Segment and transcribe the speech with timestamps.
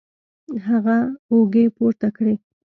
[0.67, 0.97] هغه
[1.31, 2.35] اوږې پورته کړې